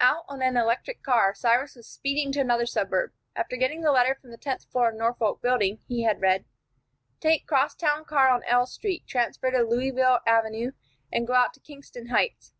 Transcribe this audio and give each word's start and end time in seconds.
Out 0.00 0.24
on 0.26 0.42
an 0.42 0.56
electric 0.56 1.04
car 1.04 1.36
Cyrus 1.36 1.76
was 1.76 1.88
speeding 1.88 2.32
to 2.32 2.40
another 2.40 2.66
suburb. 2.66 3.12
After 3.36 3.54
getting 3.56 3.82
the 3.82 3.92
letter 3.92 4.16
from 4.16 4.32
the 4.32 4.36
tenth 4.36 4.64
floor 4.64 4.88
of 4.88 4.94
the 4.94 4.98
Norfolk 4.98 5.40
Building, 5.40 5.78
he 5.86 6.02
had 6.02 6.20
read: 6.20 6.44
"Take 7.20 7.46
cross 7.46 7.76
town 7.76 8.04
car 8.04 8.28
on 8.28 8.42
L 8.42 8.66
Street, 8.66 9.06
transfer 9.06 9.52
to 9.52 9.62
Louisville 9.62 10.18
Avenue, 10.26 10.72
and 11.12 11.28
go 11.28 11.34
out 11.34 11.54
to 11.54 11.60
Kingston 11.60 12.08
Heights. 12.08 12.52